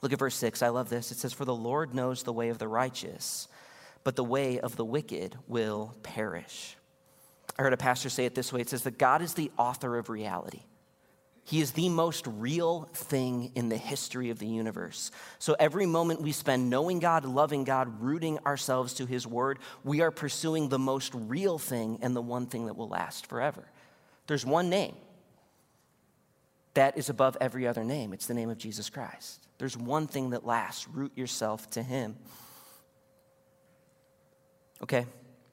[0.00, 0.62] Look at verse 6.
[0.62, 1.10] I love this.
[1.10, 3.48] It says, For the Lord knows the way of the righteous,
[4.04, 6.76] but the way of the wicked will perish.
[7.58, 9.96] I heard a pastor say it this way it says that God is the author
[9.98, 10.62] of reality.
[11.44, 15.10] He is the most real thing in the history of the universe.
[15.38, 20.00] So every moment we spend knowing God, loving God, rooting ourselves to His Word, we
[20.00, 23.64] are pursuing the most real thing and the one thing that will last forever.
[24.26, 24.94] There's one name
[26.74, 28.12] that is above every other name.
[28.12, 29.48] It's the name of Jesus Christ.
[29.58, 32.16] There's one thing that lasts root yourself to Him.
[34.82, 35.04] Okay,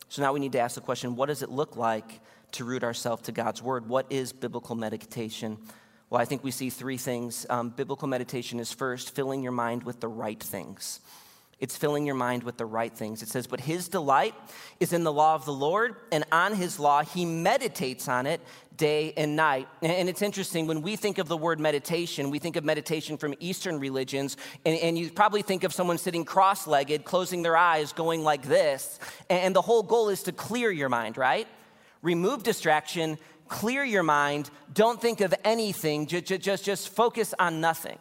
[0.08, 2.22] so now we need to ask the question what does it look like
[2.54, 3.90] to root ourselves to God's Word?
[3.90, 5.58] What is biblical meditation?
[6.10, 7.46] Well, I think we see three things.
[7.50, 11.02] Um, biblical meditation is first, filling your mind with the right things.
[11.60, 13.24] It's filling your mind with the right things.
[13.24, 14.36] It says, But his delight
[14.80, 18.42] is in the law of the Lord, and on his law he meditates on it
[18.76, 19.68] day and night.
[19.82, 23.34] And it's interesting, when we think of the word meditation, we think of meditation from
[23.40, 27.92] Eastern religions, and, and you probably think of someone sitting cross legged, closing their eyes,
[27.92, 29.00] going like this.
[29.30, 31.48] And the whole goal is to clear your mind, right?
[32.04, 33.18] Remove distraction,
[33.48, 37.98] clear your mind, don't think of anything, just, just, just focus on nothing.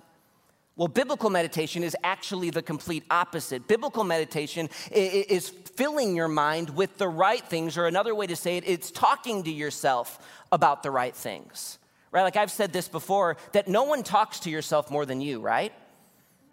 [0.77, 3.67] Well, biblical meditation is actually the complete opposite.
[3.67, 8.59] Biblical meditation is filling your mind with the right things, or another way to say
[8.59, 10.19] it, it's talking to yourself
[10.53, 11.79] about the right things.
[12.13, 12.23] Right?
[12.23, 15.73] Like I've said this before, that no one talks to yourself more than you, right?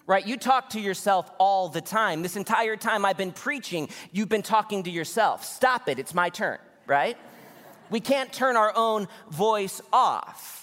[0.08, 0.26] Right?
[0.26, 2.22] You talk to yourself all the time.
[2.22, 5.46] This entire time I've been preaching, you've been talking to yourself.
[5.46, 7.18] Stop it, it's my turn, right?
[7.90, 10.63] We can't turn our own voice off.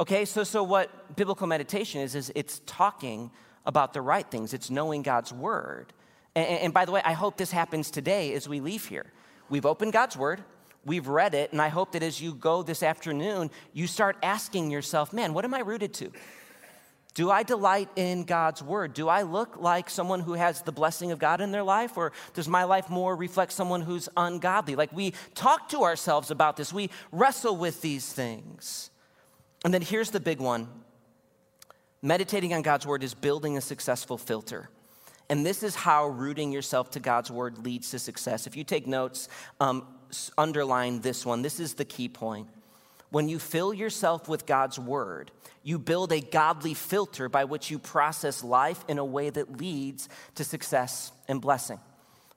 [0.00, 3.30] Okay, so, so what biblical meditation is, is it's talking
[3.66, 5.92] about the right things, it's knowing God's word.
[6.34, 9.12] And, and by the way, I hope this happens today as we leave here.
[9.50, 10.42] We've opened God's word,
[10.86, 14.70] we've read it, and I hope that as you go this afternoon, you start asking
[14.70, 16.10] yourself, man, what am I rooted to?
[17.12, 18.94] Do I delight in God's word?
[18.94, 22.12] Do I look like someone who has the blessing of God in their life, or
[22.32, 24.76] does my life more reflect someone who's ungodly?
[24.76, 28.90] Like we talk to ourselves about this, we wrestle with these things.
[29.64, 30.68] And then here's the big one
[32.02, 34.70] meditating on God's word is building a successful filter.
[35.28, 38.46] And this is how rooting yourself to God's word leads to success.
[38.46, 39.28] If you take notes,
[39.60, 39.86] um,
[40.36, 41.42] underline this one.
[41.42, 42.48] This is the key point.
[43.10, 45.30] When you fill yourself with God's word,
[45.62, 50.08] you build a godly filter by which you process life in a way that leads
[50.36, 51.78] to success and blessing.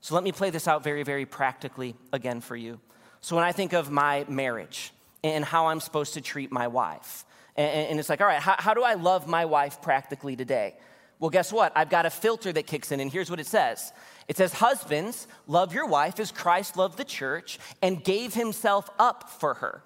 [0.01, 2.79] So let me play this out very, very practically again for you.
[3.21, 4.92] So when I think of my marriage,
[5.23, 7.25] and how I'm supposed to treat my wife.
[7.55, 10.75] And, it's like, all right, how, how do I love my wife practically today?
[11.19, 11.71] Well, guess what?
[11.75, 13.93] I've got a filter that kicks in, and here's what it says
[14.27, 19.29] it says, Husbands, love your wife as Christ loved the church and gave himself up
[19.29, 19.83] for her.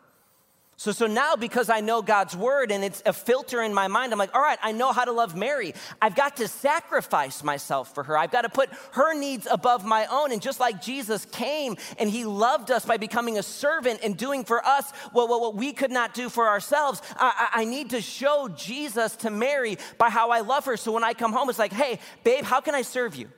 [0.80, 4.14] So, so now because I know God's word and it's a filter in my mind,
[4.14, 5.74] I'm like, all right, I know how to love Mary.
[6.00, 8.16] I've got to sacrifice myself for her.
[8.16, 10.32] I've got to put her needs above my own.
[10.32, 14.46] And just like Jesus came and he loved us by becoming a servant and doing
[14.46, 18.02] for us what, what, what we could not do for ourselves, I, I need to
[18.02, 20.78] show Jesus to Mary by how I love her.
[20.78, 23.30] So when I come home, it's like, hey, babe, how can I serve you?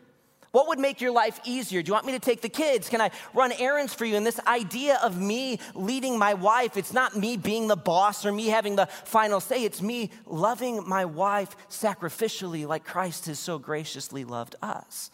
[0.52, 1.82] What would make your life easier?
[1.82, 2.90] Do you want me to take the kids?
[2.90, 4.16] Can I run errands for you?
[4.16, 8.32] And this idea of me leading my wife, it's not me being the boss or
[8.32, 9.64] me having the final say.
[9.64, 15.12] It's me loving my wife sacrificially like Christ has so graciously loved us.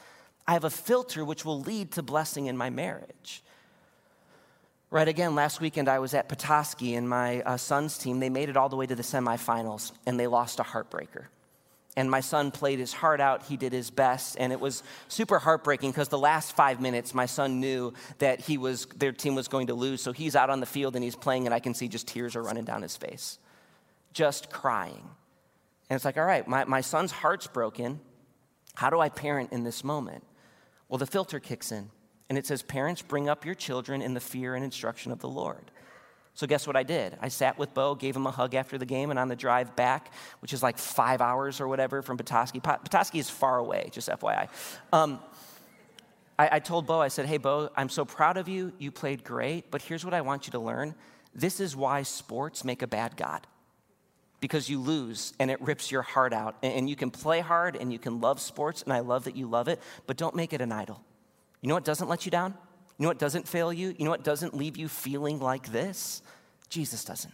[0.47, 3.43] I have a filter which will lead to blessing in my marriage.
[4.91, 8.47] Right again, last weekend I was at Petoskey and my uh, son's team, they made
[8.47, 11.25] it all the way to the semifinals and they lost a heartbreaker
[11.95, 13.43] and my son played his heart out.
[13.43, 17.25] He did his best, and it was super heartbreaking because the last five minutes, my
[17.25, 20.01] son knew that he was their team was going to lose.
[20.01, 22.35] So he's out on the field and he's playing, and I can see just tears
[22.35, 23.39] are running down his face,
[24.13, 25.09] just crying.
[25.89, 27.99] And it's like, all right, my, my son's heart's broken.
[28.73, 30.23] How do I parent in this moment?
[30.89, 31.89] Well, the filter kicks in,
[32.29, 35.29] and it says, Parents, bring up your children in the fear and instruction of the
[35.29, 35.71] Lord.
[36.35, 37.17] So, guess what I did?
[37.21, 39.75] I sat with Bo, gave him a hug after the game, and on the drive
[39.75, 44.09] back, which is like five hours or whatever from Petoskey, Petoskey is far away, just
[44.09, 44.49] FYI.
[44.91, 45.19] Um,
[46.37, 48.73] I, I told Bo, I said, Hey, Bo, I'm so proud of you.
[48.77, 50.93] You played great, but here's what I want you to learn.
[51.33, 53.47] This is why sports make a bad God.
[54.41, 56.55] because you lose and it rips your heart out.
[56.61, 59.47] And you can play hard and you can love sports, and I love that you
[59.47, 61.01] love it, but don't make it an idol.
[61.61, 62.53] You know what doesn't let you down?
[62.97, 63.93] You know what doesn't fail you?
[63.97, 66.21] You know what doesn't leave you feeling like this?
[66.69, 67.33] Jesus doesn't.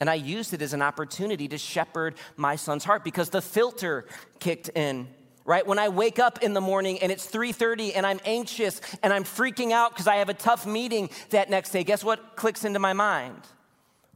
[0.00, 4.06] And I used it as an opportunity to shepherd my son's heart because the filter
[4.40, 5.08] kicked in
[5.44, 9.12] right when i wake up in the morning and it's 3.30 and i'm anxious and
[9.12, 12.64] i'm freaking out because i have a tough meeting that next day guess what clicks
[12.64, 13.36] into my mind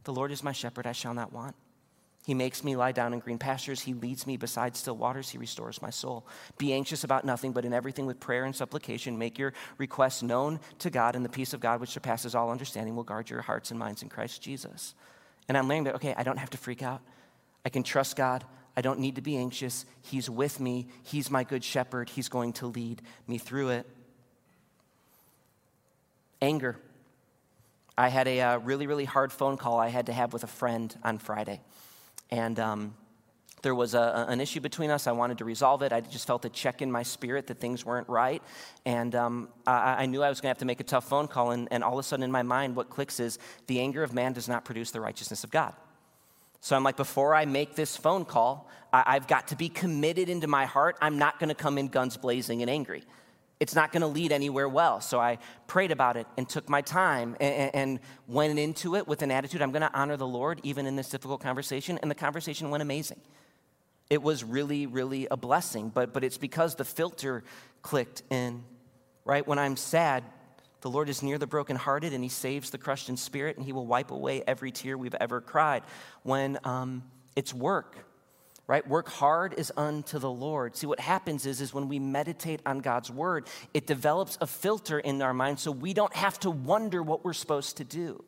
[0.05, 1.53] the lord is my shepherd i shall not want
[2.27, 3.79] he makes me lie down in green pastures.
[3.79, 5.29] He leads me beside still waters.
[5.29, 6.27] He restores my soul.
[6.57, 10.59] Be anxious about nothing, but in everything with prayer and supplication, make your requests known
[10.79, 13.71] to God, and the peace of God, which surpasses all understanding, will guard your hearts
[13.71, 14.93] and minds in Christ Jesus.
[15.47, 16.99] And I'm learning that, okay, I don't have to freak out.
[17.63, 18.43] I can trust God.
[18.75, 19.85] I don't need to be anxious.
[20.01, 20.89] He's with me.
[21.03, 22.09] He's my good shepherd.
[22.09, 23.89] He's going to lead me through it.
[26.41, 26.75] Anger.
[27.97, 30.47] I had a uh, really, really hard phone call I had to have with a
[30.47, 31.61] friend on Friday.
[32.29, 32.95] And um,
[33.61, 35.07] there was a, an issue between us.
[35.07, 35.91] I wanted to resolve it.
[35.91, 38.41] I just felt a check in my spirit that things weren't right.
[38.85, 41.27] And um, I, I, knew I was going to have to make a tough phone
[41.27, 41.51] call.
[41.51, 44.13] And, and all of a sudden in my mind, what clicks is the anger of
[44.13, 45.73] man does not produce the righteousness of God.
[46.61, 50.29] So I'm like, before I make this phone call, I, I've got to be committed
[50.29, 50.97] into my heart.
[51.01, 53.03] I'm not going to come in guns blazing and angry
[53.59, 55.01] it's not going to lead anywhere well.
[55.01, 59.21] So I prayed about it and took my time and, and went into it with
[59.21, 61.97] an attitude I'm going to honor the Lord even in this difficult conversation.
[62.01, 63.19] And the conversation went amazing.
[64.09, 67.43] It was really, really a blessing, but, but it's because the filter
[67.81, 68.63] clicked in,
[69.25, 69.45] right?
[69.45, 70.23] When I'm sad,
[70.81, 73.73] the Lord is near the brokenhearted and He saves the crushed in spirit and He
[73.73, 75.83] will wipe away every tear we've ever cried.
[76.23, 77.03] When um,
[77.35, 77.97] it's work,
[78.67, 78.85] right?
[78.85, 80.75] Work hard is unto the Lord.
[80.75, 84.99] See, what happens is, is when we meditate on God's word, it develops a filter
[84.99, 88.23] in our mind so we don't have to wonder what we're supposed to do.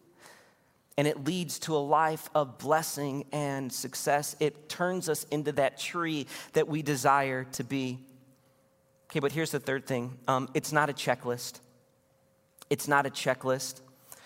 [0.98, 4.36] And it leads to a life of blessing and success.
[4.40, 8.00] It turns us into that tree that we desire to be.
[9.10, 11.60] Okay, but here's the third thing um, it's not a checklist.
[12.70, 13.80] It's not a checklist.
[13.80, 14.18] It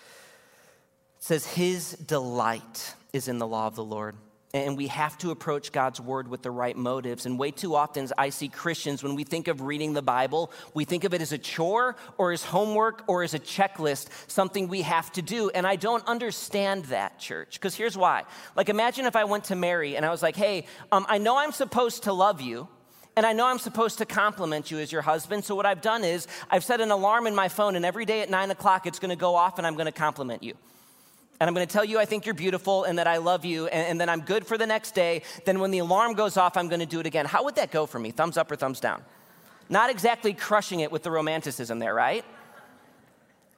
[1.20, 4.16] says, His delight is in the law of the Lord
[4.54, 7.26] and we have to approach God's word with the right motives.
[7.26, 10.84] And way too often, I see Christians, when we think of reading the Bible, we
[10.84, 14.82] think of it as a chore or as homework or as a checklist, something we
[14.82, 15.50] have to do.
[15.50, 18.22] And I don't understand that, church, because here's why.
[18.54, 21.36] Like, imagine if I went to Mary and I was like, hey, um, I know
[21.36, 22.68] I'm supposed to love you.
[23.16, 25.44] And I know I'm supposed to compliment you as your husband.
[25.44, 28.22] So, what I've done is I've set an alarm in my phone, and every day
[28.22, 30.54] at nine o'clock, it's gonna go off and I'm gonna compliment you
[31.40, 33.88] and I'm to tell you I think you're beautiful and that I love you, and,
[33.88, 35.22] and, then I'm good for the next day.
[35.44, 37.26] Then when the alarm goes off, I'm to do it again.
[37.26, 38.10] How would that go for me?
[38.10, 39.02] Thumbs up or thumbs down?
[39.68, 42.24] Not exactly crushing it with the romanticism there, right?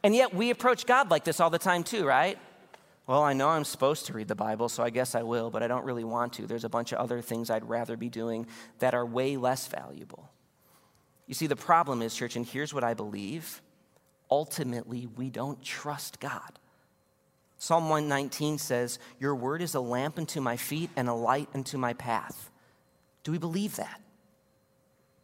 [0.03, 2.39] And yet we approach God like this all the time too, right?
[3.07, 5.63] Well, I know I'm supposed to read the Bible, so I guess I will, but
[5.63, 6.47] I don't really want to.
[6.47, 8.47] There's a bunch of other things I'd rather be doing
[8.81, 10.29] that are way less valuable.
[11.27, 13.63] You see, the problem is, church, and here's what I believe
[14.29, 16.59] ultimately, we don't trust God.
[17.59, 21.79] Psalm 119 says, Your word is a lamp unto my feet and a light unto
[21.79, 22.51] my path.
[23.25, 24.01] Do we believe that?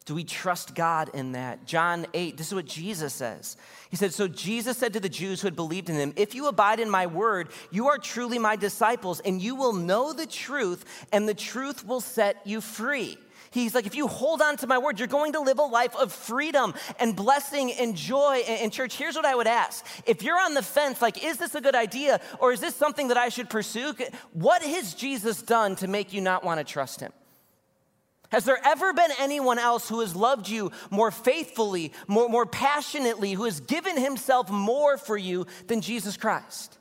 [0.05, 1.65] Do we trust God in that?
[1.65, 3.57] John 8, this is what Jesus says.
[3.89, 6.49] He said, So Jesus said to the Jews who had believed in him, If you
[6.49, 11.07] abide in my word, you are truly my disciples, and you will know the truth,
[11.13, 13.17] and the truth will set you free.
[13.53, 15.95] He's like, if you hold on to my word, you're going to live a life
[15.95, 18.43] of freedom and blessing and joy.
[18.47, 19.85] In church, here's what I would ask.
[20.07, 23.09] If you're on the fence, like, is this a good idea or is this something
[23.09, 23.95] that I should pursue?
[24.33, 27.13] What has Jesus done to make you not want to trust him?
[28.31, 33.35] Has there ever been anyone else who has loved you more faithfully, more, more passionately,
[33.35, 36.79] who has given himself more for you than Jesus Christ?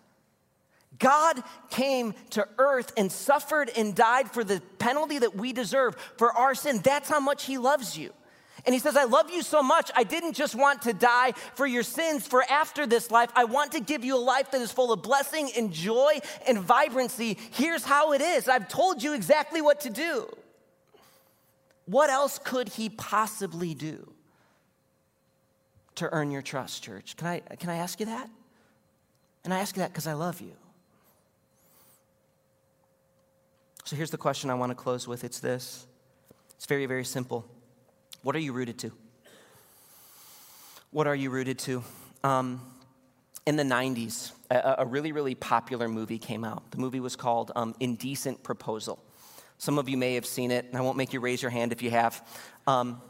[1.02, 6.32] God came to earth and suffered and died for the penalty that we deserve for
[6.32, 6.80] our sin.
[6.82, 8.14] That's how much He loves you.
[8.66, 11.66] And He says, I love you so much, I didn't just want to die for
[11.66, 14.72] your sins, for after this life, I want to give you a life that is
[14.72, 17.38] full of blessing and joy and vibrancy.
[17.52, 20.30] Here's how it is I've told you exactly what to do.
[21.86, 24.14] What else could He possibly do
[25.96, 27.18] to earn your trust, church?
[27.18, 28.30] Can I, can I ask you that?
[29.44, 30.52] And I ask you that because I love you.
[33.92, 35.86] So here's the question I want to close with it's this
[36.56, 37.46] it's very, very simple.
[38.24, 38.94] What are you rooted to?
[40.92, 41.84] What are you rooted to?
[42.24, 42.62] Um,
[43.46, 46.72] in the 90s, a, a, really, really popular movie came out.
[46.72, 48.98] The movie was called um, Indecent Proposal.
[49.58, 51.74] Some of you may have seen it, and I won't make you raise your hand
[51.74, 52.26] if you have.
[52.68, 53.02] Um,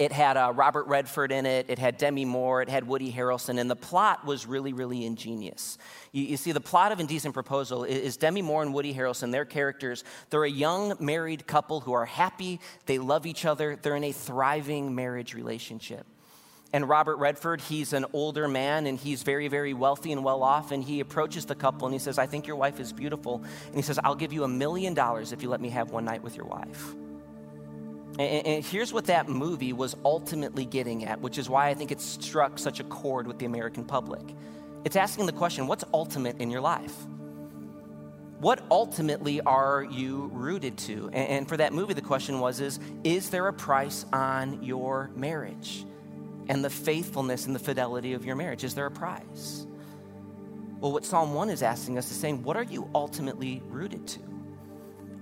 [0.00, 3.60] It had uh, Robert Redford in it, it had Demi Moore, it had Woody Harrelson,
[3.60, 5.76] and the plot was really, really ingenious.
[6.12, 9.30] You, you see, the plot of Indecent Proposal is, is Demi Moore and Woody Harrelson,
[9.30, 13.94] their characters, they're a young married couple who are happy, they love each other, they're
[13.94, 16.06] in a thriving marriage relationship.
[16.72, 20.70] And Robert Redford, he's an older man and he's very, very wealthy and well off.
[20.70, 23.42] And he approaches the couple and he says, I think your wife is beautiful.
[23.66, 26.04] And he says, I'll give you a million dollars if you let me have one
[26.04, 26.94] night with your wife.
[28.20, 31.90] And, and, here's what that movie was ultimately getting at, which is why I think
[31.90, 34.34] it struck such a chord with the American public.
[34.84, 36.94] It's asking the question what's ultimate in your life?
[38.40, 41.06] What ultimately are you rooted to?
[41.12, 45.10] And, and for that movie, the question was is, is there a price on your
[45.14, 45.84] marriage?
[46.50, 48.64] and the faithfulness and the fidelity of your marriage?
[48.64, 49.66] Is there a price?
[50.80, 54.20] Well, what Psalm 1 is asking us is saying, what are you ultimately rooted to?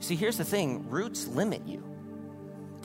[0.00, 1.84] See, here's the thing roots limit you.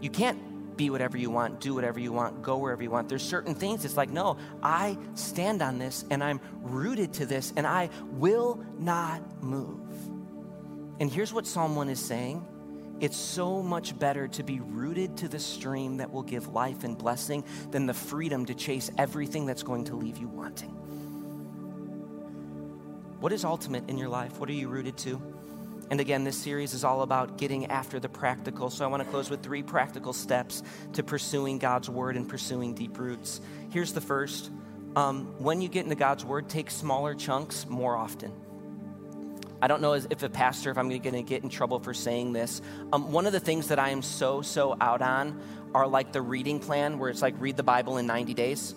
[0.03, 3.07] You can't be whatever you want, do whatever you want, go wherever you want.
[3.07, 7.53] There's certain things it's like, no, I stand on this and I'm rooted to this
[7.55, 9.79] and I will not move.
[10.99, 12.45] And here's what Psalm 1 is saying
[12.99, 16.97] it's so much better to be rooted to the stream that will give life and
[16.97, 20.71] blessing than the freedom to chase everything that's going to leave you wanting.
[23.21, 24.37] What is ultimate in your life?
[24.37, 25.21] What are you rooted to?
[25.89, 28.69] And again, this series is all about getting after the practical.
[28.69, 30.63] So I want to close with three practical steps
[30.93, 33.41] to pursuing God's word and pursuing deep roots.
[33.69, 34.49] Here's the first
[34.95, 38.31] um, when you get into God's word, take smaller chunks more often.
[39.61, 42.33] I don't know if a pastor, if I'm going to get in trouble for saying
[42.33, 42.61] this.
[42.91, 45.41] Um, one of the things that I am so, so out on
[45.73, 48.75] are like the reading plan, where it's like read the Bible in 90 days.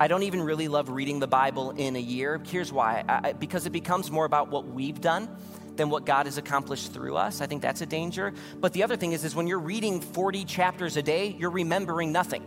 [0.00, 2.40] I don't even really love reading the Bible in a year.
[2.46, 5.28] Here's why I, because it becomes more about what we've done
[5.76, 7.40] than what God has accomplished through us.
[7.40, 8.32] I think that's a danger.
[8.58, 12.12] But the other thing is, is when you're reading 40 chapters a day, you're remembering
[12.12, 12.44] nothing.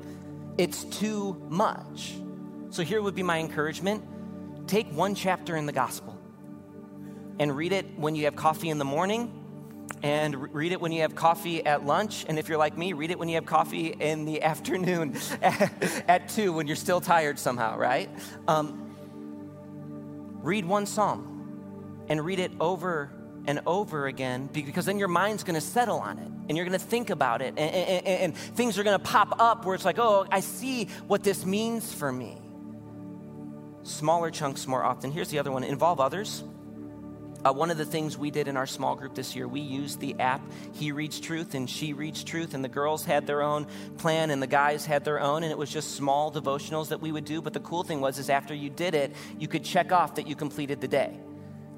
[0.58, 2.16] It's too much.
[2.72, 4.04] So here would be my encouragement
[4.68, 6.16] take one chapter in the gospel
[7.40, 9.36] and read it when you have coffee in the morning
[10.04, 12.26] and read it when you have coffee at lunch.
[12.28, 16.30] And if you're like me, read it when you have coffee in the afternoon at,
[16.30, 18.10] 2 when you're still tired somehow, right?
[18.48, 18.96] Um,
[20.42, 23.12] read one psalm and read it over
[23.50, 26.80] and over again because then your mind's going to settle on it and you're going
[26.80, 29.86] to think about it and, and, and things are going to pop up where it's
[29.86, 32.40] like, oh, I see what this means for me.
[33.82, 35.12] Smaller chunks more often.
[35.12, 36.44] Here's the other one involve others.
[37.44, 40.00] Uh, one of the things we did in our small group this year, we used
[40.00, 40.42] the app
[40.74, 43.66] He Reads Truth and She Reads Truth, and the girls had their own
[43.98, 47.12] plan and the guys had their own, and it was just small devotionals that we
[47.12, 47.42] would do.
[47.42, 50.28] But the cool thing was, is after you did it, you could check off that
[50.28, 51.18] you completed the day.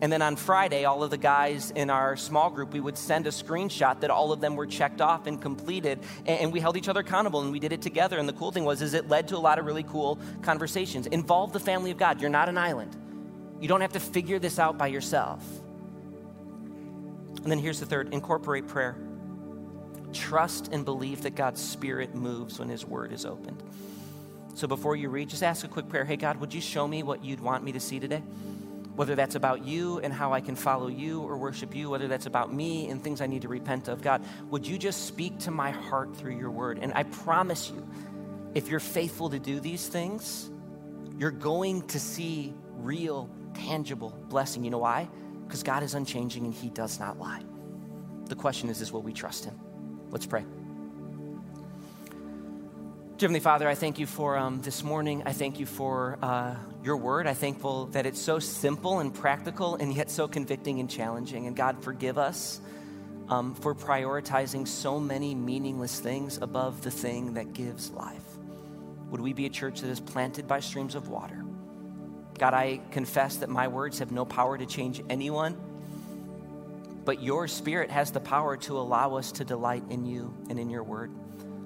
[0.01, 3.27] And then on Friday, all of the guys in our small group, we would send
[3.27, 5.99] a screenshot that all of them were checked off and completed.
[6.25, 8.17] And, we held each other accountable and we did it together.
[8.17, 11.05] And the cool thing was, is it led to a lot of really cool conversations.
[11.05, 12.19] Involve the family of God.
[12.19, 12.97] You're not an island.
[13.61, 15.45] You don't have to figure this out by yourself.
[17.43, 18.97] And then here's the third incorporate prayer.
[20.13, 23.61] Trust and believe that God's Spirit moves when His Word is opened.
[24.55, 27.03] So before you read, just ask a quick prayer Hey, God, would you show me
[27.03, 28.23] what you'd want me to see today?
[28.95, 32.25] Whether that's about you and how I can follow you or worship you, whether that's
[32.25, 34.01] about me and things I need to repent of.
[34.01, 36.79] God, would you just speak to my heart through your word?
[36.81, 37.87] And I promise you,
[38.53, 40.49] if you're faithful to do these things,
[41.17, 44.63] you're going to see real tangible blessing.
[44.63, 45.07] You know why?
[45.47, 47.43] Because God is unchanging and He does not lie.
[48.25, 49.59] The question is, is will we trust Him?
[50.09, 50.45] Let's pray.
[53.21, 55.21] Dear Heavenly Father, I thank you for um, this morning.
[55.27, 57.27] I thank you for uh, your word.
[57.27, 61.45] I'm thankful that it's so simple and practical and yet so convicting and challenging.
[61.45, 62.59] And God, forgive us
[63.29, 68.23] um, for prioritizing so many meaningless things above the thing that gives life.
[69.11, 71.45] Would we be a church that is planted by streams of water?
[72.39, 75.55] God, I confess that my words have no power to change anyone,
[77.05, 80.71] but your spirit has the power to allow us to delight in you and in
[80.71, 81.11] your word.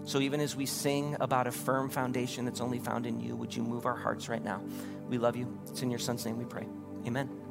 [0.06, 3.56] So even as we sing about a firm foundation that's only found in you, would
[3.56, 4.62] you move our hearts right now?
[5.10, 5.60] We love you.
[5.68, 6.68] It's in your son's name we pray.
[7.06, 7.45] Amen.